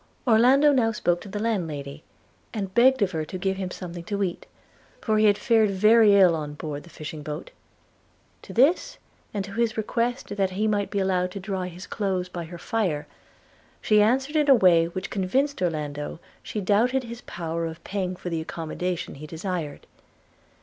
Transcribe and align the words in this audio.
Orlando 0.27 0.71
now 0.73 0.91
spoke 0.91 1.21
to 1.21 1.29
the 1.29 1.37
landlady, 1.37 2.03
and 2.55 2.73
begged 2.73 3.03
of 3.03 3.11
her 3.11 3.23
to 3.25 3.37
give 3.37 3.57
him 3.57 3.69
something 3.69 4.03
to 4.05 4.23
eat, 4.23 4.47
for 4.99 5.19
he 5.19 5.25
had 5.25 5.37
fared 5.37 5.69
very 5.69 6.15
ill 6.15 6.35
on 6.35 6.55
board 6.55 6.81
the 6.81 6.89
fishing 6.89 7.21
boat. 7.21 7.51
To 8.41 8.51
this, 8.51 8.97
and 9.31 9.45
to 9.45 9.51
his 9.53 9.77
request 9.77 10.35
that 10.37 10.49
he 10.49 10.67
might 10.67 10.89
be 10.89 10.97
allowed 10.97 11.29
to 11.33 11.39
dry 11.39 11.67
his 11.67 11.85
clothes 11.85 12.29
by 12.29 12.45
her 12.45 12.57
fire, 12.57 13.05
she 13.79 14.01
answered 14.01 14.35
in 14.35 14.49
a 14.49 14.55
way 14.55 14.85
which 14.87 15.11
convinced 15.11 15.61
Orlando 15.61 16.19
she 16.41 16.61
doubted 16.61 17.03
his 17.03 17.21
power 17.21 17.67
of 17.67 17.83
paying 17.83 18.15
for 18.15 18.31
the 18.31 18.41
accommodation 18.41 19.13
he 19.13 19.27
desired. 19.27 19.85